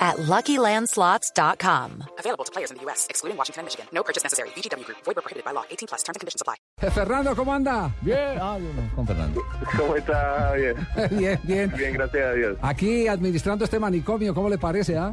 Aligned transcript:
at 0.00 0.16
LuckyLandSlots.com. 0.16 2.04
Available 2.18 2.44
to 2.44 2.50
players 2.52 2.70
in 2.70 2.78
the 2.78 2.82
U.S., 2.84 3.06
excluding 3.10 3.36
Washington 3.36 3.60
and 3.60 3.66
Michigan. 3.66 3.86
No 3.92 4.02
purchase 4.02 4.22
necessary. 4.24 4.48
VGW 4.56 4.84
Group. 4.84 4.98
Void 5.04 5.16
where 5.16 5.22
prohibited 5.22 5.44
by 5.44 5.52
law. 5.52 5.64
18 5.70 5.86
plus. 5.88 6.02
Terms 6.02 6.16
and 6.16 6.20
conditions 6.20 6.40
apply. 6.42 6.56
Fernando, 6.90 7.34
¿cómo 7.36 7.52
anda? 7.52 7.94
Bien, 8.00 8.38
ah, 8.40 8.58
yo 8.58 8.72
no, 8.72 8.94
con 8.96 9.06
Fernando. 9.06 9.40
¿Cómo 9.76 9.96
está, 9.96 10.36
Javier? 10.48 10.76
bien, 11.10 11.40
bien. 11.44 11.72
Bien, 11.76 11.92
gracias 11.92 12.24
a 12.24 12.32
Dios. 12.32 12.56
Aquí 12.62 13.06
administrando 13.08 13.64
este 13.64 13.78
manicomio, 13.78 14.34
¿cómo 14.34 14.48
le 14.48 14.56
parece, 14.58 14.96
ah? 14.96 15.12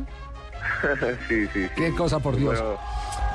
sí, 1.28 1.48
sí, 1.48 1.48
sí. 1.54 1.68
Qué 1.76 1.94
cosa, 1.96 2.20
por 2.20 2.36
Dios. 2.36 2.60
Bueno, 2.60 2.78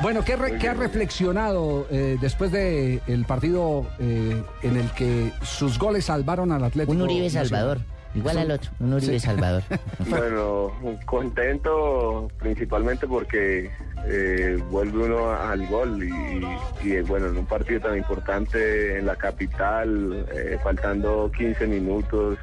Bueno, 0.02 0.24
¿qué, 0.24 0.36
re- 0.36 0.58
qué 0.58 0.68
ha 0.68 0.72
bien. 0.72 0.82
reflexionado 0.82 1.86
eh, 1.90 2.16
después 2.20 2.50
del 2.50 3.00
el 3.06 3.24
partido 3.26 3.86
eh, 4.00 4.42
en 4.62 4.76
el 4.76 4.90
que 4.92 5.32
sus 5.42 5.78
goles 5.78 6.06
salvaron 6.06 6.50
al 6.52 6.64
Atlético? 6.64 6.92
Un 6.92 7.02
Uribe 7.02 7.30
Nacional? 7.30 7.84
Igual 8.14 8.38
al 8.38 8.50
otro. 8.50 8.70
Un 8.80 8.92
Uribe 8.92 9.18
Salvador. 9.18 9.62
bueno, 10.08 10.72
contento 11.06 12.28
principalmente 12.38 13.06
porque 13.06 13.70
eh, 14.06 14.62
vuelve 14.70 15.04
uno 15.04 15.30
al 15.30 15.66
gol 15.66 16.02
y, 16.02 16.88
y, 16.88 17.00
bueno, 17.02 17.28
en 17.28 17.38
un 17.38 17.46
partido 17.46 17.80
tan 17.80 17.96
importante 17.96 18.98
en 18.98 19.06
la 19.06 19.16
capital, 19.16 20.26
eh, 20.32 20.58
faltando 20.62 21.30
15 21.36 21.66
minutos, 21.66 22.38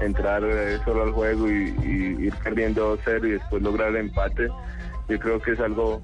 entrar 0.00 0.42
eh, 0.44 0.78
solo 0.84 1.04
al 1.04 1.12
juego 1.12 1.48
y, 1.48 1.74
y 1.82 2.26
ir 2.26 2.34
perdiendo 2.42 2.98
0 3.04 3.26
y 3.26 3.30
después 3.32 3.62
lograr 3.62 3.88
el 3.90 3.96
empate, 3.96 4.48
yo 5.08 5.18
creo 5.18 5.40
que 5.40 5.52
es 5.52 5.60
algo 5.60 6.00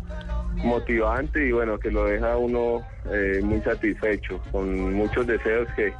motivante 0.57 1.47
y 1.47 1.53
bueno, 1.53 1.79
que 1.79 1.91
lo 1.91 2.05
deja 2.05 2.37
uno 2.37 2.83
eh, 3.11 3.41
muy 3.42 3.61
satisfecho, 3.61 4.41
con 4.51 4.95
muchos 4.95 5.27
deseos 5.27 5.69
que, 5.77 5.92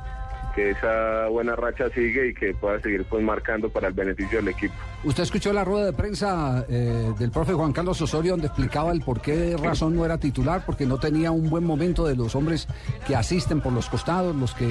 que 0.55 0.71
esa 0.71 1.29
buena 1.29 1.55
racha 1.55 1.91
sigue 1.91 2.29
y 2.29 2.35
que 2.35 2.55
pueda 2.55 2.81
seguir 2.81 3.05
pues 3.05 3.23
marcando 3.23 3.69
para 3.69 3.89
el 3.89 3.95
beneficio 3.95 4.39
del 4.39 4.49
equipo. 4.49 4.75
Usted 5.05 5.23
escuchó 5.23 5.53
la 5.53 5.65
rueda 5.65 5.85
de 5.85 5.93
prensa 5.93 6.65
eh, 6.69 7.13
del 7.19 7.31
profe 7.31 7.53
Juan 7.53 7.73
Carlos 7.73 8.01
Osorio 8.01 8.33
donde 8.33 8.47
explicaba 8.47 8.91
el 8.93 9.03
por 9.03 9.21
qué 9.21 9.57
razón 9.63 9.95
no 9.95 10.05
era 10.05 10.19
titular, 10.19 10.63
porque 10.65 10.87
no 10.87 10.99
tenía 10.99 11.31
un 11.31 11.51
buen 11.51 11.65
momento 11.65 12.07
de 12.07 12.17
los 12.17 12.35
hombres 12.35 12.67
que 13.07 13.15
asisten 13.15 13.61
por 13.61 13.73
los 13.73 13.89
costados, 13.91 14.35
los 14.35 14.55
que 14.55 14.67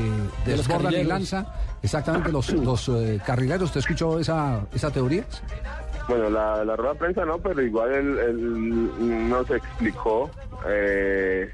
desbordan 0.46 0.94
y 0.94 1.04
lanza, 1.04 1.54
exactamente 1.84 2.32
los, 2.32 2.52
los 2.52 2.90
eh, 2.90 3.22
carrileros. 3.26 3.66
¿Usted 3.66 3.80
escuchó 3.82 4.20
esa, 4.20 4.66
esa 4.74 4.90
teoría? 4.92 5.24
Bueno, 6.08 6.30
la, 6.30 6.66
la 6.66 6.76
rueda 6.76 6.94
de 6.94 7.00
prensa 7.00 7.26
no, 7.26 7.38
pero 7.40 7.62
igual 7.62 7.92
él, 7.92 8.18
él 8.20 9.30
nos 9.30 9.50
explicó 9.52 10.30
eh, 10.68 11.50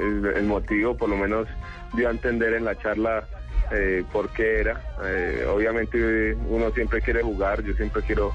el, 0.00 0.26
el 0.26 0.46
motivo, 0.46 0.96
por 0.96 1.08
lo 1.08 1.16
menos 1.16 1.46
dio 1.94 2.08
a 2.08 2.10
entender 2.10 2.54
en 2.54 2.64
la 2.64 2.76
charla 2.78 3.24
eh, 3.70 4.04
por 4.12 4.30
qué 4.30 4.60
era. 4.60 4.80
Eh, 5.04 5.44
obviamente 5.48 6.36
uno 6.48 6.70
siempre 6.70 7.00
quiere 7.00 7.22
jugar, 7.22 7.62
yo 7.62 7.74
siempre 7.74 8.02
quiero 8.02 8.32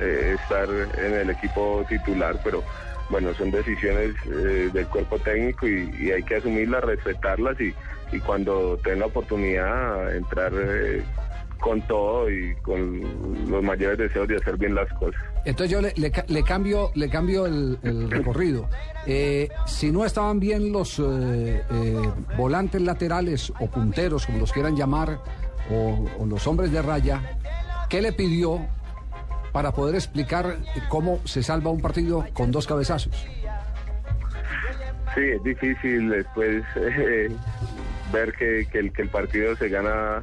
eh, 0.00 0.36
estar 0.40 0.68
en 0.68 1.14
el 1.14 1.30
equipo 1.30 1.84
titular, 1.88 2.36
pero 2.42 2.62
bueno, 3.10 3.34
son 3.34 3.50
decisiones 3.50 4.14
eh, 4.26 4.70
del 4.72 4.86
cuerpo 4.86 5.18
técnico 5.18 5.66
y, 5.66 5.92
y 5.98 6.10
hay 6.12 6.22
que 6.22 6.36
asumirlas, 6.36 6.84
respetarlas 6.84 7.60
y, 7.60 7.74
y 8.12 8.20
cuando 8.20 8.78
tenga 8.82 9.00
la 9.00 9.06
oportunidad 9.06 10.14
entrar 10.14 10.52
eh, 10.54 11.02
con 11.60 11.80
todo 11.82 12.30
y 12.30 12.54
con 12.56 13.50
los 13.50 13.62
mayores 13.62 13.98
deseos 13.98 14.26
de 14.28 14.36
hacer 14.36 14.56
bien 14.56 14.74
las 14.74 14.92
cosas. 14.94 15.20
Entonces 15.44 15.70
yo 15.70 15.80
le, 15.80 15.92
le 15.96 16.12
le 16.26 16.42
cambio, 16.42 16.90
le 16.94 17.08
cambio 17.08 17.46
el, 17.46 17.78
el 17.82 18.10
recorrido. 18.10 18.68
Eh, 19.06 19.48
si 19.66 19.90
no 19.90 20.04
estaban 20.04 20.40
bien 20.40 20.72
los 20.72 20.98
eh, 20.98 21.02
eh, 21.70 22.02
volantes 22.36 22.82
laterales 22.82 23.52
o 23.60 23.66
punteros, 23.68 24.26
como 24.26 24.38
los 24.38 24.52
quieran 24.52 24.76
llamar, 24.76 25.20
o, 25.70 26.06
o 26.18 26.26
los 26.26 26.46
hombres 26.46 26.72
de 26.72 26.82
raya, 26.82 27.38
¿qué 27.88 28.00
le 28.00 28.12
pidió 28.12 28.60
para 29.52 29.72
poder 29.72 29.94
explicar 29.94 30.58
cómo 30.88 31.20
se 31.24 31.42
salva 31.42 31.70
un 31.70 31.80
partido 31.80 32.24
con 32.32 32.50
dos 32.50 32.66
cabezazos? 32.66 33.26
Sí, 35.14 35.22
es 35.22 35.42
difícil 35.42 36.08
después 36.08 36.62
eh, 36.76 37.28
ver 38.12 38.32
que, 38.34 38.66
que 38.70 38.78
el, 38.78 38.92
que 38.92 39.02
el 39.02 39.08
partido 39.08 39.56
se 39.56 39.68
gana 39.68 40.22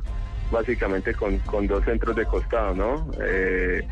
básicamente 0.52 1.14
con, 1.14 1.38
con 1.40 1.68
dos 1.68 1.84
centros 1.86 2.16
de 2.16 2.26
costado, 2.26 2.76
¿no? 2.76 3.12
Eh, 3.22 3.88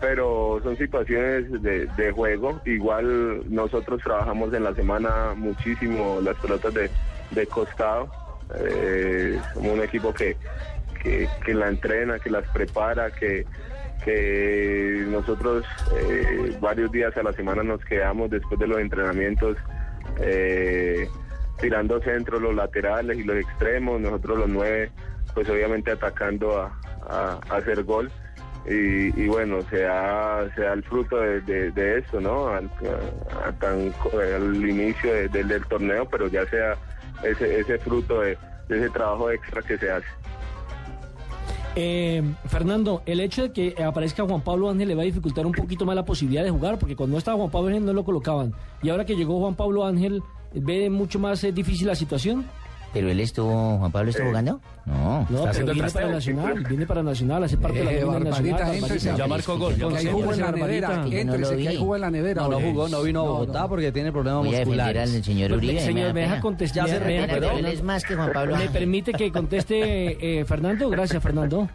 pero 0.00 0.60
son 0.62 0.76
situaciones 0.76 1.62
de, 1.62 1.86
de 1.86 2.12
juego. 2.12 2.60
Igual 2.64 3.42
nosotros 3.52 4.02
trabajamos 4.02 4.52
en 4.52 4.64
la 4.64 4.74
semana 4.74 5.34
muchísimo 5.34 6.20
las 6.22 6.36
pelotas 6.36 6.74
de, 6.74 6.90
de 7.30 7.46
costado. 7.46 8.08
Eh, 8.54 9.40
somos 9.54 9.72
un 9.72 9.82
equipo 9.82 10.12
que, 10.12 10.36
que, 11.02 11.28
que 11.44 11.54
la 11.54 11.68
entrena, 11.68 12.18
que 12.18 12.30
las 12.30 12.46
prepara, 12.50 13.10
que, 13.10 13.46
que 14.04 15.04
nosotros 15.08 15.64
eh, 15.96 16.56
varios 16.60 16.92
días 16.92 17.16
a 17.16 17.22
la 17.22 17.32
semana 17.32 17.62
nos 17.62 17.84
quedamos 17.84 18.30
después 18.30 18.60
de 18.60 18.66
los 18.68 18.78
entrenamientos 18.78 19.56
eh, 20.20 21.08
tirando 21.60 22.00
centros, 22.02 22.40
los 22.40 22.54
laterales 22.54 23.18
y 23.18 23.24
los 23.24 23.36
extremos, 23.36 24.00
nosotros 24.00 24.38
los 24.38 24.48
nueve, 24.48 24.90
pues 25.36 25.50
obviamente 25.50 25.90
atacando 25.90 26.58
a, 26.58 27.38
hacer 27.50 27.84
gol. 27.84 28.10
Y, 28.68 29.28
bueno, 29.28 29.58
se 29.70 29.82
da, 29.82 30.48
se 30.56 30.66
el 30.66 30.82
fruto 30.82 31.18
de, 31.18 31.70
de, 31.70 31.98
esto, 31.98 32.20
¿no? 32.20 32.48
Al, 32.48 32.68
a- 33.44 33.52
tan, 33.60 33.92
al 34.34 34.56
inicio 34.56 35.12
de- 35.12 35.28
del- 35.28 35.64
torneo, 35.66 36.08
pero 36.08 36.26
ya 36.26 36.44
sea 36.46 36.74
ese, 37.22 37.60
ese 37.60 37.78
fruto 37.78 38.22
de, 38.22 38.36
ese 38.68 38.88
trabajo 38.90 39.30
extra 39.30 39.60
que 39.62 39.76
se 39.78 39.88
hace. 39.90 40.06
Eh, 41.76 42.22
Fernando, 42.48 43.02
el 43.04 43.20
hecho 43.20 43.42
de 43.42 43.52
que 43.52 43.84
aparezca 43.84 44.24
Juan 44.24 44.40
Pablo 44.40 44.70
Ángel 44.70 44.88
le 44.88 44.94
va 44.94 45.02
a 45.02 45.04
dificultar 45.04 45.44
un 45.46 45.52
poquito 45.52 45.84
más 45.84 45.94
la 45.94 46.04
posibilidad 46.06 46.42
de 46.42 46.50
jugar, 46.50 46.78
porque 46.78 46.96
cuando 46.96 47.18
estaba 47.18 47.36
Juan 47.36 47.50
Pablo 47.50 47.68
Ángel 47.68 47.84
no 47.84 47.92
lo 47.92 48.02
colocaban. 48.04 48.54
Y 48.82 48.88
ahora 48.88 49.04
que 49.04 49.14
llegó 49.14 49.38
Juan 49.38 49.54
Pablo 49.54 49.84
Ángel, 49.84 50.22
¿ve 50.54 50.88
mucho 50.90 51.18
más 51.20 51.44
eh, 51.44 51.52
difícil 51.52 51.86
la 51.86 51.94
situación? 51.94 52.46
¿Pero 52.92 53.10
él 53.10 53.20
estuvo, 53.20 53.78
Juan 53.78 53.92
Pablo 53.92 54.10
estuvo 54.10 54.26
Eh, 54.26 54.30
jugando? 54.30 54.60
No. 54.86 55.20
No, 55.20 55.26
pero 55.28 55.46
haciendo 55.50 55.72
viene 55.74 55.90
para 55.90 56.08
Nacional, 56.08 56.64
viene 56.68 56.86
para 56.86 57.02
Nacional, 57.02 57.44
hace 57.44 57.56
parte 57.58 57.78
de 57.80 57.84
la 57.84 57.92
Eh, 57.92 58.04
Barbarita, 58.04 58.64
nacional. 58.72 59.18
Ya 59.18 59.26
marcó 59.26 59.58
gol, 59.58 59.74
ya 59.76 59.88
Que 59.88 59.96
hay 59.96 60.06
jugo 60.06 60.32
en 60.32 60.40
la 60.40 60.52
nevera, 60.52 61.04
éntrese, 61.10 61.56
que 61.56 61.68
hay 61.68 61.76
jugo 61.76 61.94
en 61.96 62.00
la 62.00 62.10
nevera. 62.10 62.42
No, 62.42 62.48
no 62.48 62.60
jugó, 62.60 62.88
no 62.88 63.02
vino 63.02 63.20
a 63.20 63.24
Bogotá 63.24 63.60
no. 63.62 63.68
porque 63.68 63.92
tiene 63.92 64.12
problemas 64.12 64.44
Voy 64.46 64.54
musculares. 64.56 65.14
al 65.14 65.24
señor 65.24 65.52
Uribe. 65.52 65.80
Señor, 65.80 66.14
me 66.14 66.20
deja 66.20 66.40
contestar. 66.40 66.86
Ya 66.86 66.94
se 66.94 66.98
recuperó. 67.00 67.48
Pero 67.48 67.58
él 67.58 67.66
es 67.66 67.82
más 67.82 68.04
que 68.04 68.14
Juan 68.14 68.32
Pablo 68.32 68.56
¿Me 68.56 68.68
permite 68.68 69.12
que 69.12 69.30
conteste 69.32 70.38
eh, 70.40 70.44
Fernando? 70.44 70.88
Gracias, 70.88 71.22
Fernando. 71.22 71.68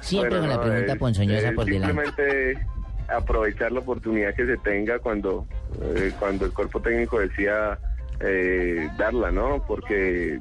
Siempre 0.00 0.38
con 0.38 0.48
la 0.48 0.60
pregunta 0.60 0.92
eh, 0.92 0.96
ponzoñosa 0.96 1.52
por 1.52 1.64
delante. 1.66 1.86
Simplemente 1.94 2.66
aprovechar 3.08 3.72
la 3.72 3.80
oportunidad 3.80 4.34
que 4.34 4.46
se 4.46 4.56
tenga 4.58 4.98
cuando, 4.98 5.46
eh, 5.82 6.12
cuando 6.18 6.46
el 6.46 6.52
cuerpo 6.52 6.80
técnico 6.80 7.18
decía 7.18 7.78
eh, 8.20 8.88
darla, 8.96 9.30
¿no? 9.30 9.62
Porque 9.66 10.40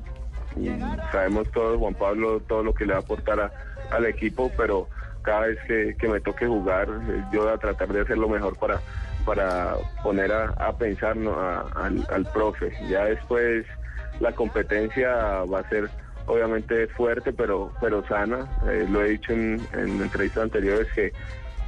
sabemos 1.12 1.48
todos, 1.52 1.78
Juan 1.80 1.96
Pablo, 1.96 2.42
todo 2.48 2.64
lo 2.64 2.74
que 2.74 2.86
le 2.86 2.94
va 2.94 3.00
a 3.00 3.02
aportar 3.02 3.40
a- 3.40 3.52
al 3.92 4.06
equipo, 4.06 4.52
pero 4.56 4.88
cada 5.24 5.48
vez 5.48 5.58
que, 5.68 5.96
que 5.98 6.08
me 6.08 6.20
toque 6.20 6.46
jugar, 6.46 6.88
eh, 6.90 7.24
yo 7.32 7.44
voy 7.44 7.54
a 7.54 7.58
tratar 7.58 7.88
de 7.94 8.02
hacer 8.02 8.18
lo 8.18 8.28
mejor 8.30 8.56
para, 8.58 8.82
para 9.26 9.78
poner 10.04 10.32
a, 10.32 10.50
a 10.58 10.78
pensar 10.78 11.16
¿no? 11.16 11.40
a- 11.40 11.70
al, 11.76 12.06
al 12.10 12.26
profe. 12.28 12.74
Ya 12.90 13.06
después 13.06 13.66
la 14.20 14.34
competencia 14.34 15.10
va 15.46 15.60
a 15.60 15.69
ser 15.69 15.90
obviamente 16.26 16.88
fuerte, 16.88 17.34
pero, 17.34 17.72
pero 17.80 18.06
sana. 18.08 18.48
Eh, 18.69 18.86
lo 18.88 19.04
he 19.04 19.10
dicho 19.10 19.34
en, 19.34 19.68
en 19.74 20.02
entrevistas 20.02 20.44
anteriores 20.44 20.88
que 20.94 21.14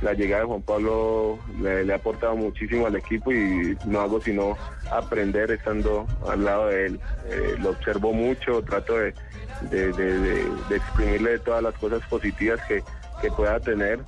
la 0.01 0.13
llegada 0.13 0.41
de 0.41 0.47
Juan 0.47 0.61
Pablo 0.61 1.39
le, 1.61 1.91
ha 1.91 1.95
aportado 1.95 2.35
muchísimo 2.35 2.85
al 2.87 2.95
equipo 2.95 3.31
y 3.31 3.77
no 3.85 4.01
hago 4.01 4.19
sino 4.21 4.57
aprender 4.91 5.51
estando 5.51 6.05
al 6.29 6.43
lado 6.43 6.67
de 6.67 6.85
él. 6.87 6.99
Eh, 7.29 7.55
lo 7.59 7.69
observo 7.71 8.13
mucho, 8.13 8.61
trato 8.61 8.97
de, 8.97 9.13
de- 9.71 9.93
de- 9.93 10.45
de 10.69 10.75
exprimirle 10.75 11.39
todas 11.39 11.63
las 11.63 11.73
cosas 11.75 12.01
positivas 12.09 12.59
que, 12.67 12.83
que 13.21 13.31
pueda 13.31 13.59
tener 13.59 13.99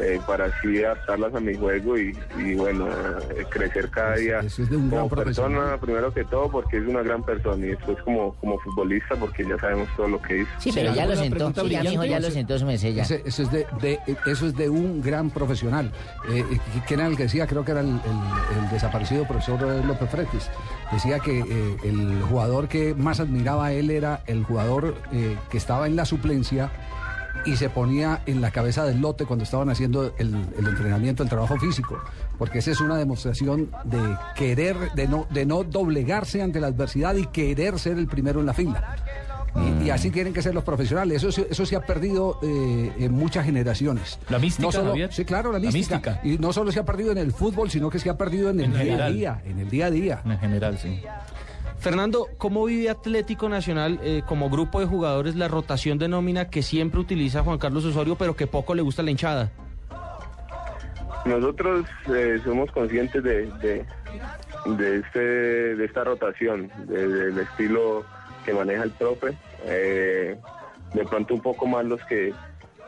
eh, 0.00 0.18
para 0.26 0.46
así 0.46 0.82
adaptarlas 0.82 1.34
a 1.34 1.40
mi 1.40 1.54
juego 1.54 1.98
y, 1.98 2.16
y, 2.38 2.54
bueno, 2.54 2.86
eh, 2.88 3.44
crecer 3.50 3.90
cada 3.90 4.14
día 4.16 4.38
Eso 4.40 4.62
es 4.62 4.70
de 4.70 4.76
un 4.76 4.88
gran 4.88 5.02
como 5.02 5.10
profesional. 5.16 5.52
persona, 5.60 5.80
primero 5.80 6.14
que 6.14 6.24
todo 6.24 6.50
porque 6.50 6.78
es 6.78 6.86
una 6.86 7.02
gran 7.02 7.22
persona 7.22 7.66
y 7.66 7.70
después 7.70 7.98
como, 8.02 8.34
como 8.36 8.58
futbolista 8.60 9.16
porque 9.16 9.44
ya 9.46 9.58
sabemos 9.58 9.88
todo 9.96 10.08
lo 10.08 10.22
que 10.22 10.38
hizo. 10.42 10.50
Sí, 10.60 10.70
pero 10.72 10.94
ya 10.94 11.04
lo 11.06 11.14
sentó. 11.16 11.52
Sí, 11.62 11.68
ya, 11.70 11.82
ya 11.82 12.20
lo 12.20 12.30
sentó 12.30 12.58
su 12.58 12.64
merced 12.64 12.94
ya. 12.94 13.02
Ese- 13.02 13.22
eso, 13.26 13.42
es 13.42 13.52
de, 13.52 13.66
de- 13.82 13.98
eso 14.26 14.46
es 14.46 14.56
de 14.56 14.70
un 14.70 15.02
gran 15.02 15.28
profesional. 15.30 15.90
Eh, 16.30 16.44
¿Quién 16.86 17.00
era 17.00 17.08
el 17.10 17.16
que 17.16 17.24
decía? 17.24 17.46
Creo 17.46 17.64
que 17.64 17.72
era 17.72 17.80
el, 17.80 17.88
el- 17.88 18.62
el 18.64 18.70
desaparecido 18.70 19.26
profesor 19.26 19.60
López 19.84 20.08
Fretis. 20.08 20.48
decía 20.90 21.18
que 21.18 21.40
eh, 21.40 21.76
el 21.84 22.22
jugador 22.22 22.68
que 22.68 22.94
más 22.94 23.20
admiraba 23.20 23.66
a 23.66 23.72
él 23.72 23.90
era 23.90 24.22
el 24.26 24.44
jugador 24.44 24.94
eh, 25.12 25.36
que 25.50 25.58
estaba 25.58 25.86
en 25.86 25.96
la 25.96 26.04
suplencia 26.06 26.70
y 27.44 27.56
se 27.56 27.68
ponía 27.70 28.22
en 28.26 28.40
la 28.40 28.50
cabeza 28.50 28.84
del 28.84 29.00
lote 29.00 29.24
cuando 29.26 29.44
estaban 29.44 29.68
haciendo 29.70 30.14
el, 30.18 30.34
el 30.58 30.66
entrenamiento, 30.66 31.22
el 31.22 31.28
trabajo 31.28 31.56
físico, 31.58 31.98
porque 32.38 32.58
esa 32.60 32.70
es 32.70 32.80
una 32.80 32.96
demostración 32.96 33.70
de 33.84 34.16
querer, 34.36 34.76
de 34.94 35.08
no, 35.08 35.26
de 35.30 35.44
no 35.46 35.64
doblegarse 35.64 36.40
ante 36.42 36.60
la 36.60 36.68
adversidad 36.68 37.14
y 37.16 37.26
querer 37.26 37.78
ser 37.78 37.98
el 37.98 38.06
primero 38.06 38.40
en 38.40 38.46
la 38.46 38.54
fila. 38.54 38.96
Y, 39.54 39.84
y 39.84 39.90
así 39.90 40.10
tienen 40.10 40.32
que 40.32 40.40
ser 40.40 40.54
los 40.54 40.64
profesionales. 40.64 41.18
Eso, 41.18 41.30
se- 41.30 41.46
eso 41.50 41.66
se 41.66 41.76
ha 41.76 41.80
perdido 41.84 42.38
eh, 42.42 42.90
en 43.00 43.12
muchas 43.12 43.44
generaciones. 43.44 44.18
La 44.30 44.38
mística, 44.38 44.66
No 44.66 44.72
solo-. 44.72 44.94
Sí, 45.10 45.26
claro, 45.26 45.52
la 45.52 45.58
La 45.58 45.70
mística. 45.70 45.96
mística. 46.12 46.20
Y 46.26 46.38
no 46.38 46.54
solo 46.54 46.72
se 46.72 46.80
ha 46.80 46.84
perdido 46.86 47.12
en 47.12 47.18
el 47.18 47.32
fútbol, 47.32 47.70
sino 47.70 47.90
que 47.90 47.98
se 47.98 48.08
ha 48.08 48.16
perdido 48.16 48.48
en 48.48 48.60
el 48.60 48.74
En 48.74 48.82
día 48.82 49.04
a 49.04 49.10
día. 49.10 49.42
En 49.44 49.58
el 49.58 49.68
día 49.68 49.86
a 49.86 49.90
día. 49.90 50.22
En 50.24 50.38
general, 50.38 50.78
sí. 50.78 51.02
Fernando, 51.82 52.28
¿cómo 52.38 52.64
vive 52.64 52.88
Atlético 52.90 53.48
Nacional 53.48 53.98
eh, 54.04 54.22
como 54.24 54.48
grupo 54.48 54.78
de 54.78 54.86
jugadores 54.86 55.34
la 55.34 55.48
rotación 55.48 55.98
de 55.98 56.06
nómina 56.06 56.48
que 56.48 56.62
siempre 56.62 57.00
utiliza 57.00 57.42
Juan 57.42 57.58
Carlos 57.58 57.84
Osorio, 57.84 58.14
pero 58.16 58.36
que 58.36 58.46
poco 58.46 58.72
le 58.74 58.82
gusta 58.82 59.02
la 59.02 59.10
hinchada? 59.10 59.50
Nosotros 61.24 61.84
eh, 62.14 62.38
somos 62.44 62.70
conscientes 62.70 63.22
de, 63.24 63.46
de, 64.76 64.96
este, 64.98 65.18
de 65.18 65.84
esta 65.84 66.04
rotación, 66.04 66.70
de- 66.86 67.08
del 67.08 67.38
estilo 67.40 68.04
que 68.44 68.54
maneja 68.54 68.84
el 68.84 68.90
profe. 68.92 69.36
Eh, 69.64 70.36
de 70.94 71.04
pronto 71.04 71.34
un 71.34 71.40
poco 71.40 71.66
más 71.66 71.84
los 71.84 72.00
que 72.04 72.32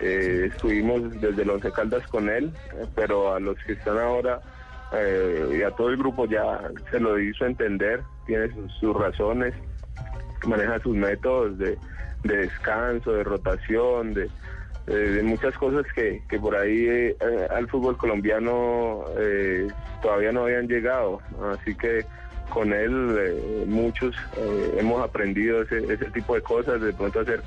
estuvimos 0.01 1.11
desde 1.21 1.43
el 1.43 1.51
Once 1.51 1.71
Caldas 1.73 2.07
con 2.09 2.29
él, 2.29 2.53
pero 2.95 3.35
a 3.35 3.41
los 3.41 3.57
que 3.65 3.73
están 3.73 3.99
ahora 3.99 4.41
eh, 4.97 5.59
y 5.59 5.63
a 5.63 5.71
todo 5.71 5.91
el 5.91 5.97
grupo 5.97 6.27
ya 6.27 6.61
se 6.91 7.01
lo 7.01 7.19
hizo 7.19 7.47
entender, 7.47 8.03
tiene 8.27 8.49
sus, 8.53 8.73
sus 8.75 8.97
razones, 8.97 9.55
maneja 10.47 10.79
sus 10.81 10.97
métodos 10.97 11.59
de, 11.59 11.79
de 12.25 12.37
descanso, 12.39 13.13
de 13.13 13.25
rotación, 13.25 14.15
de, 14.15 14.29
muchas 15.23 15.57
cosas 15.57 15.87
que, 15.95 16.23
que 16.29 16.39
por 16.39 16.55
ahí 16.55 16.87
eh, 16.87 17.17
al 17.51 17.67
fútbol 17.69 17.97
colombiano 17.97 19.05
eh, 19.19 19.67
todavía 20.03 20.31
no 20.33 20.43
habían 20.43 20.69
llegado. 20.69 21.21
Así 21.53 21.75
que 21.75 22.05
con 22.51 22.73
él 22.73 23.17
eh, 23.19 23.65
muchos 23.67 24.15
hemos 24.77 25.03
aprendido 25.03 25.63
ese, 25.63 25.91
ese 25.91 26.11
tipo 26.11 26.35
de 26.35 26.43
cosas, 26.43 26.83
de 26.83 26.93
pronto 26.93 27.21
a 27.21 27.25
ser 27.25 27.41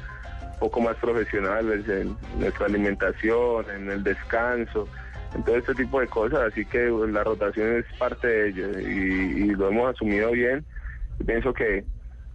un 0.53 0.59
poco 0.59 0.81
más 0.81 0.95
profesionales 0.95 1.87
en 1.87 2.17
nuestra 2.39 2.65
alimentación, 2.65 3.65
en 3.69 3.91
el 3.91 4.03
descanso, 4.03 4.87
en 5.37 5.43
todo 5.43 5.55
este 5.55 5.75
tipo 5.75 6.01
de 6.01 6.07
cosas. 6.07 6.39
Así 6.51 6.65
que 6.65 6.89
la 6.89 7.23
rotación 7.23 7.77
es 7.77 7.85
parte 7.97 8.27
de 8.27 8.49
ello 8.49 8.79
y, 8.79 9.49
lo 9.55 9.69
hemos 9.69 9.93
asumido 9.95 10.31
bien. 10.31 10.65
Pienso 11.25 11.53
que 11.53 11.85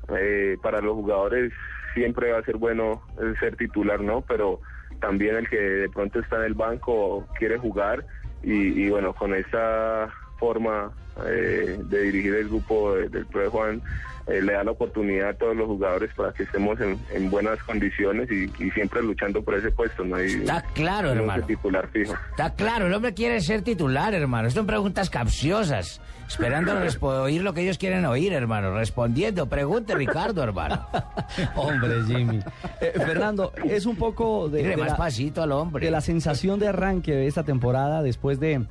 eh, 0.09 0.57
para 0.63 0.81
los 0.81 0.95
jugadores 0.95 1.53
siempre 1.95 2.33
va 2.33 2.39
a 2.39 2.45
ser 2.45 2.57
bueno 2.57 3.03
ser 3.39 3.57
titular, 3.57 4.01
¿no? 4.01 4.23
Pero 4.23 4.61
también 5.01 5.37
el 5.37 5.49
que 5.49 5.61
de 5.61 5.89
pronto 5.91 6.21
está 6.21 6.37
en 6.37 6.45
el 6.45 6.55
banco 6.55 7.29
quiere 7.39 7.59
jugar 7.59 8.05
y, 8.43 8.89
bueno, 8.89 9.15
con 9.15 9.35
esa 9.35 10.13
forma 10.39 10.93
eh, 11.27 11.79
de 11.85 12.03
dirigir 12.03 12.35
el 12.35 12.49
grupo 12.49 12.95
de- 12.97 13.09
del 13.09 13.27
profe 13.27 13.49
Juan 13.49 13.83
eh, 14.27 14.41
le 14.41 14.53
da 14.53 14.65
la 14.65 14.71
oportunidad 14.71 15.31
a 15.31 15.35
todos 15.35 15.57
los 15.57 15.67
jugadores 15.67 16.13
para 16.15 16.33
que 16.33 16.45
estemos 16.45 16.81
en, 16.81 16.99
en 17.13 17.31
buenas 17.31 17.59
condiciones 17.65 18.31
y, 18.31 18.45
y 18.63 18.71
siempre 18.71 19.03
luchando 19.03 19.43
por 19.43 19.55
ese 19.55 19.71
puesto, 19.73 20.05
¿no? 20.05 20.23
Y, 20.23 20.33
Está 20.33 20.63
claro, 20.75 21.15
no 21.15 21.23
hermano. 21.23 21.47
titular 21.47 21.89
fijo. 21.89 22.15
Está 22.31 22.55
claro, 22.55 22.87
el 22.87 22.95
hombre 22.95 23.15
quiere 23.15 23.41
ser 23.41 23.63
titular, 23.63 24.15
hermano. 24.15 24.51
Son 24.51 24.67
preguntas 24.67 25.11
capciosas. 25.11 26.01
Esperando 26.29 26.73
oír 27.23 27.43
lo 27.43 27.53
que 27.53 27.63
ellos 27.63 27.79
quieren 27.79 28.07
oír, 28.07 28.33
hermano. 28.33 28.75
Respondiendo. 28.75 29.49
Pregunte, 29.49 29.95
Ricardo, 29.95 30.43
hermano. 30.43 30.87
Hombre, 31.57 32.03
Jimmy. 32.07 32.41
Eh, 32.81 32.93
Fernando, 32.95 33.53
es 33.65 33.87
un 33.87 33.97
poco 33.97 34.49
de, 34.49 34.77
más 34.77 34.91
la, 34.91 34.97
pasito 34.97 35.43
al 35.43 35.53
hombre. 35.53 35.85
de 35.85 35.91
la 35.91 36.01
sensación 36.01 36.59
de 36.59 36.69
arranque 36.69 37.13
de 37.13 37.27
esta 37.27 37.43
temporada 37.43 38.03
después 38.03 38.41
de, 38.41 38.65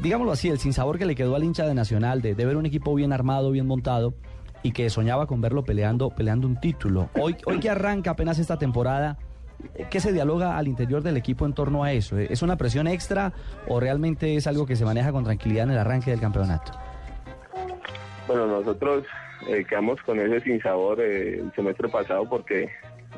digámoslo 0.00 0.32
así, 0.32 0.48
el 0.48 0.58
sinsabor 0.58 0.98
que 0.98 1.06
le 1.06 1.14
quedó 1.14 1.34
al 1.34 1.42
hincha 1.44 1.66
de 1.66 1.74
Nacional, 1.74 2.22
de, 2.22 2.34
de 2.34 2.44
ver 2.44 2.56
un 2.56 2.66
equipo 2.66 2.94
bien 2.94 3.12
armado, 3.12 3.50
bien 3.50 3.66
montado 3.66 4.14
y 4.62 4.72
que 4.72 4.88
soñaba 4.90 5.26
con 5.26 5.40
verlo 5.40 5.64
peleando, 5.64 6.10
peleando 6.10 6.46
un 6.46 6.60
título. 6.60 7.08
Hoy, 7.14 7.36
hoy 7.46 7.60
que 7.60 7.70
arranca 7.70 8.12
apenas 8.12 8.38
esta 8.38 8.58
temporada, 8.58 9.18
¿qué 9.90 10.00
se 10.00 10.12
dialoga 10.12 10.56
al 10.56 10.68
interior 10.68 11.02
del 11.02 11.16
equipo 11.16 11.46
en 11.46 11.52
torno 11.52 11.84
a 11.84 11.92
eso? 11.92 12.18
¿Es 12.18 12.42
una 12.42 12.56
presión 12.56 12.86
extra 12.86 13.32
o 13.68 13.80
realmente 13.80 14.36
es 14.36 14.46
algo 14.46 14.66
que 14.66 14.76
se 14.76 14.84
maneja 14.84 15.12
con 15.12 15.24
tranquilidad 15.24 15.64
en 15.64 15.72
el 15.72 15.78
arranque 15.78 16.10
del 16.10 16.20
campeonato? 16.20 16.72
Bueno, 18.26 18.46
nosotros 18.46 19.04
eh, 19.48 19.64
quedamos 19.68 20.00
con 20.02 20.18
ese 20.20 20.40
sinsabor 20.40 21.00
eh, 21.00 21.40
el 21.40 21.52
semestre 21.54 21.88
pasado 21.88 22.28
porque 22.28 22.68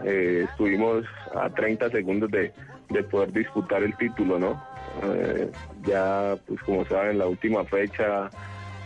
eh, 0.05 0.47
estuvimos 0.49 1.05
a 1.35 1.51
30 1.51 1.91
segundos 1.91 2.31
de, 2.31 2.53
de 2.91 3.03
poder 3.05 3.33
disputar 3.33 3.83
el 3.83 3.97
título, 3.97 4.39
¿no? 4.39 4.63
Eh, 5.03 5.51
ya, 5.87 6.37
pues 6.47 6.61
como 6.63 6.85
saben, 6.87 7.19
la 7.19 7.27
última 7.27 7.65
fecha, 7.65 8.31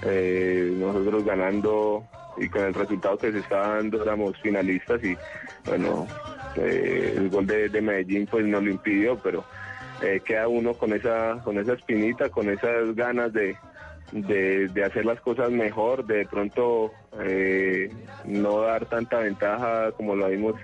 eh, 0.03 0.73
nosotros 0.77 1.25
ganando 1.25 2.05
y 2.41 2.49
con 2.49 2.65
el 2.65 2.75
resultado 2.75 3.17
que 3.19 3.33
se 3.33 3.39
estaba 3.39 3.77
dando 3.77 4.03
éramos 4.03 4.37
finalistas 4.41 5.03
y 5.05 5.17
bueno, 5.67 6.07
eh, 6.57 7.15
el 7.17 7.29
gol 7.31 7.47
de, 7.47 7.69
de 7.69 7.81
Medellín 7.81 8.27
pues 8.27 8.45
nos 8.47 8.63
lo 8.63 8.71
impidió, 8.71 9.17
pero 9.19 9.45
eh, 10.03 10.21
queda 10.25 10.49
uno 10.49 10.75
con 10.75 10.93
esa, 10.93 11.41
con 11.45 11.59
esa 11.59 11.73
espinita, 11.75 12.29
con 12.29 12.49
esas 12.49 12.95
ganas 12.95 13.33
de, 13.33 13.57
de, 14.13 14.85
hacer 14.85 15.05
las 15.05 15.21
cosas 15.21 15.51
mejor, 15.51 16.07
de 16.07 16.25
pronto 16.27 16.93
eh, 17.21 17.91
no 18.25 18.61
dar 18.63 18.87
tanta 18.87 19.19
ventaja 19.19 19.91
como 19.93 20.15
lo 20.17 20.29
vimos 20.29 20.55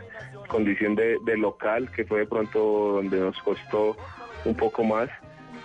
condición 0.49 0.95
de, 0.95 1.19
local, 1.37 1.91
que 1.91 2.05
fue 2.05 2.21
de 2.21 2.27
pronto 2.27 2.59
donde 2.97 3.19
nos 3.19 3.37
costó 3.43 3.97
un 4.45 4.55
poco 4.55 4.85
más. 4.85 5.09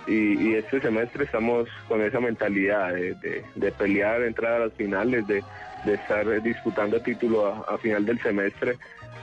Y, 0.06 0.48
y 0.50 0.54
este 0.54 0.80
semestre 0.80 1.24
estamos 1.24 1.68
con 1.86 2.00
esa 2.02 2.18
mentalidad 2.18 2.92
de, 2.94 3.14
de- 3.16 3.44
de 3.54 3.72
pelear, 3.72 4.22
entrar 4.22 4.54
a 4.54 4.64
las 4.66 4.72
finales, 4.72 5.26
de, 5.28 5.44
de 5.84 5.94
estar 5.94 6.42
disputando 6.42 7.00
título 7.00 7.46
a, 7.46 7.74
a 7.74 7.78
final 7.78 8.04
del 8.04 8.20
semestre 8.22 8.76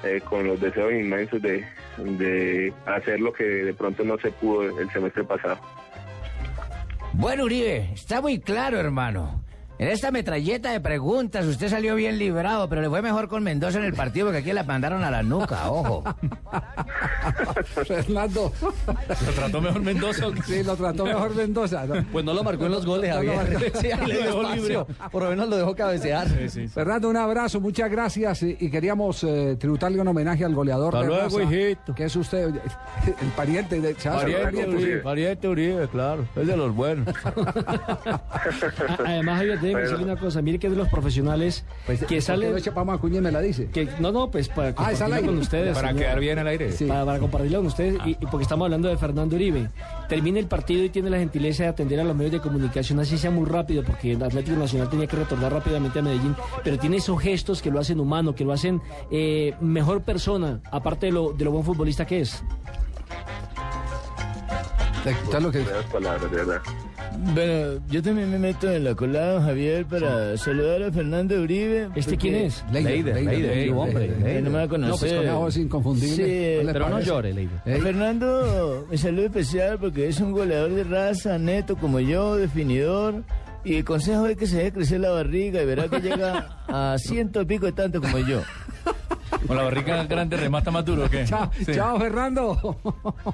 eh, 0.03 0.21
con 0.23 0.45
los 0.45 0.59
deseos 0.59 0.93
inmensos 0.93 1.41
de, 1.41 1.65
de 1.97 2.73
hacer 2.85 3.19
lo 3.19 3.33
que 3.33 3.43
de 3.43 3.73
pronto 3.73 4.03
no 4.03 4.17
se 4.19 4.31
pudo 4.31 4.79
el 4.79 4.89
semestre 4.91 5.23
pasado. 5.23 5.59
Bueno, 7.13 7.45
Uribe, 7.45 7.89
está 7.93 8.21
muy 8.21 8.39
claro, 8.39 8.79
hermano. 8.79 9.41
En 9.79 9.87
esta 9.89 10.09
metralleta 10.11 10.71
de 10.71 10.79
preguntas 10.79 11.45
usted 11.45 11.69
salió 11.69 11.93
bien 11.95 12.17
librado, 12.17 12.67
pero 12.67 12.81
le 12.81 12.89
fue 12.89 13.01
mejor 13.03 13.27
con 13.27 13.43
Mendoza 13.43 13.77
en 13.77 13.85
el 13.85 13.93
partido 13.93 14.27
porque 14.27 14.39
aquí 14.39 14.51
la 14.51 14.63
mandaron 14.63 15.03
a 15.03 15.11
la 15.11 15.21
nuca, 15.21 15.69
ojo. 15.69 16.03
Fernando. 17.85 18.51
¿Lo 18.87 19.31
trató 19.33 19.61
mejor 19.61 19.81
Mendoza? 19.81 20.25
Sí, 20.45 20.63
lo 20.63 20.75
trató 20.75 21.05
mejor 21.05 21.35
Mendoza. 21.35 21.85
¿no? 21.85 22.03
Pues 22.11 22.25
no 22.25 22.33
lo 22.33 22.43
marcó 22.43 22.65
en 22.65 22.71
los 22.71 22.85
goles, 22.85 23.13
No 23.13 23.21
lo 23.21 23.35
Javier. 23.35 23.59
marcó. 23.61 23.79
Sí, 23.79 23.91
ahí 23.91 24.07
le 24.07 24.13
Lo 24.15 24.21
dejó 24.23 24.39
dio 24.39 24.55
libre. 24.55 24.73
espacio. 24.73 25.09
Por 25.11 25.23
lo 25.23 25.29
menos 25.29 25.49
lo 25.49 25.57
dejó 25.57 25.75
cabecear. 25.75 26.27
Fernando, 26.73 27.09
un 27.09 27.17
abrazo, 27.17 27.59
muchas 27.61 27.91
gracias. 27.91 28.41
Y, 28.43 28.57
y 28.59 28.71
queríamos 28.71 29.23
eh, 29.23 29.57
tributarle 29.59 30.01
un 30.01 30.07
homenaje 30.07 30.43
al 30.43 30.55
goleador 30.55 30.95
Hasta 30.95 31.01
de 31.01 31.07
luego, 31.07 31.39
raza, 31.39 31.43
hijito. 31.53 31.93
que 31.93 32.05
es 32.05 32.15
usted, 32.15 32.47
el 33.21 33.27
pariente 33.35 33.79
de 33.79 33.91
hacer 33.91 35.01
pariente, 35.03 35.47
Uribe, 35.47 35.87
claro. 35.89 36.25
Es 36.35 36.47
de 36.47 36.57
los 36.57 36.73
buenos. 36.75 37.07
Además, 39.05 39.37
Javier, 39.37 39.59
déjeme 39.67 39.83
decirle 39.83 40.03
una 40.05 40.15
cosa. 40.19 40.41
Mire 40.41 40.59
que 40.59 40.67
es 40.67 40.73
de 40.73 40.77
los 40.77 40.87
profesionales 40.89 41.63
Pues, 41.85 41.99
que 41.99 42.05
¿por 42.05 42.07
qué 42.15 42.21
salen... 42.21 42.51
no 42.51 42.57
echa 42.57 42.73
Pama 42.73 42.93
Acuña 42.93 43.19
y 43.19 43.21
me 43.21 43.31
la 43.31 43.41
dice? 43.41 43.67
Que, 43.67 43.87
no, 43.99 44.11
no, 44.11 44.29
pues 44.31 44.49
para 44.49 44.69
Ah, 44.69 44.73
compartirlo 44.91 45.25
con 45.27 45.37
ustedes. 45.37 45.75
Para 45.75 45.89
señor. 45.89 46.03
quedar 46.03 46.19
bien 46.19 46.39
al 46.39 46.47
aire. 46.47 46.71
Sí. 46.71 46.85
Para, 46.85 47.05
para 47.05 47.19
compartirlo 47.19 47.59
con 47.59 47.67
ustedes, 47.67 47.95
y, 48.05 48.11
y 48.11 48.25
porque 48.31 48.43
estamos 48.43 48.65
hablando 48.65 48.87
de 48.89 48.97
Fernando 48.97 49.35
Uribe. 49.35 49.69
Termina 50.09 50.39
el 50.39 50.47
partido 50.47 50.83
y 50.83 50.89
tiene 50.89 51.09
la 51.09 51.17
gentileza 51.17 51.63
de 51.63 51.69
atender 51.69 51.99
a 51.99 52.03
los 52.03 52.15
medios 52.15 52.31
de 52.31 52.39
comunicación, 52.39 52.99
así 52.99 53.17
sea 53.17 53.29
muy 53.31 53.45
rápido, 53.45 53.83
porque 53.83 54.13
el 54.13 54.23
Atlético 54.23 54.57
Nacional 54.57 54.89
tenía 54.89 55.07
que 55.07 55.17
retornar 55.17 55.51
rápidamente 55.53 55.99
a 55.99 56.01
Medellín, 56.01 56.35
pero 56.63 56.77
tiene 56.79 56.97
esos 56.97 57.19
gestos 57.21 57.61
que 57.61 57.69
lo 57.71 57.79
hacen 57.79 57.99
humano, 57.99 58.33
que 58.33 58.43
lo 58.45 58.53
hacen 58.53 58.81
eh, 59.11 59.53
mejor 59.61 60.01
persona, 60.01 60.61
aparte 60.71 61.07
de 61.07 61.11
lo, 61.11 61.33
de 61.33 61.45
lo 61.45 61.51
buen 61.51 61.63
futbolista 61.63 62.05
que 62.05 62.21
es. 62.21 62.43
Está 65.05 65.39
lo 65.39 65.51
que- 65.51 65.63
palabras, 65.91 66.29
de 66.31 66.37
verdad. 66.37 66.61
Bueno, 67.33 67.79
yo 67.89 68.01
también 68.03 68.29
me 68.29 68.37
meto 68.39 68.71
en 68.71 68.83
la 68.83 68.93
colada, 68.95 69.41
Javier, 69.41 69.85
para 69.85 70.37
saludar 70.37 70.83
a 70.83 70.91
Fernando 70.91 71.41
Uribe. 71.41 71.89
¿Este 71.95 72.15
quién 72.15 72.35
es? 72.35 72.63
Leider, 72.71 73.17
sí, 73.17 73.69
hombre, 73.69 74.41
no 74.41 74.49
me 74.49 74.57
va 74.57 74.61
a 74.63 74.65
No, 74.65 74.69
pues 74.69 74.69
conocer. 74.69 75.15
con 75.17 75.25
esa 75.25 75.33
voz 75.35 75.57
inconfundible. 75.57 76.15
Sí, 76.15 76.57
¿no 76.57 76.63
le 76.67 76.73
Pero 76.73 76.89
no 76.89 76.99
llore, 76.99 77.33
Leider. 77.33 77.59
¿Eh? 77.65 77.79
Fernando, 77.81 78.87
me 78.89 78.97
saludo 78.97 79.25
especial 79.25 79.79
porque 79.79 80.07
es 80.07 80.19
un 80.19 80.31
goleador 80.31 80.71
de 80.71 80.83
raza, 80.83 81.37
neto 81.37 81.75
como 81.75 81.99
yo, 81.99 82.35
definidor. 82.35 83.23
Y 83.65 83.75
el 83.75 83.83
consejo 83.83 84.27
es 84.27 84.37
que 84.37 84.47
se 84.47 84.57
deje 84.57 84.71
crecer 84.71 84.99
la 85.01 85.09
barriga 85.09 85.61
y 85.61 85.65
verá 85.65 85.87
que 85.89 85.99
llega 85.99 86.59
a 86.67 86.95
ciento 86.99 87.41
y 87.41 87.45
pico 87.45 87.65
de 87.65 87.71
tanto 87.73 87.99
como 88.01 88.19
yo. 88.19 88.41
Con 89.47 89.57
la 89.57 89.63
barriga 89.63 90.03
grande 90.09 90.37
remata 90.37 90.69
más 90.71 90.83
duro, 90.85 91.05
¿o 91.05 91.09
¿qué? 91.09 91.25
Chao, 91.25 91.49
Sí. 91.65 91.73
chao, 91.73 91.97
Fernando. 91.99 92.77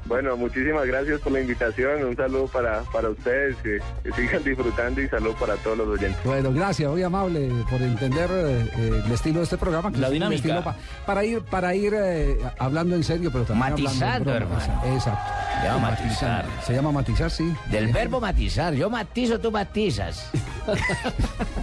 Bueno, 0.05 0.37
muchísimas 0.37 0.85
gracias 0.85 1.19
por 1.21 1.31
la 1.31 1.41
invitación. 1.41 2.03
Un 2.05 2.15
saludo 2.15 2.47
para, 2.47 2.81
para 2.91 3.09
ustedes. 3.09 3.55
Que, 3.63 3.79
que 4.03 4.11
sigan 4.13 4.43
disfrutando 4.43 5.01
y 5.01 5.07
saludo 5.09 5.33
para 5.35 5.55
todos 5.57 5.77
los 5.77 5.87
oyentes. 5.87 6.23
Bueno, 6.23 6.51
gracias, 6.53 6.89
muy 6.89 7.03
amable 7.03 7.49
por 7.69 7.81
entender 7.81 8.29
eh, 8.31 8.69
eh, 8.77 9.01
el 9.05 9.11
estilo 9.11 9.39
de 9.39 9.43
este 9.45 9.57
programa. 9.57 9.91
que 9.91 9.97
La 9.97 10.07
es 10.07 10.13
dinámica. 10.13 10.35
estilo 10.37 10.63
pa- 10.63 10.75
para 11.05 11.23
ir, 11.23 11.41
para 11.41 11.73
ir 11.75 11.93
eh, 11.95 12.37
hablando 12.59 12.95
en 12.95 13.03
serio, 13.03 13.29
pero 13.31 13.43
también 13.45 13.71
Matizando, 13.71 14.31
hablando 14.31 14.31
en 14.33 14.39
broma. 14.49 14.63
hermano. 14.63 14.95
Exacto. 14.95 15.33
Se 15.61 15.67
llama 15.67 15.89
matizar. 15.89 16.45
Se 16.65 16.73
llama 16.73 16.91
matizar, 16.91 17.31
sí. 17.31 17.53
Del 17.71 17.91
verbo 17.93 18.19
matizar. 18.19 18.73
Yo 18.73 18.89
matizo, 18.89 19.39
tú 19.39 19.51
matizas. 19.51 20.29